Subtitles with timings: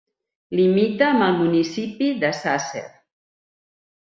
[0.59, 2.85] Limita amb el municipi de Sàsser.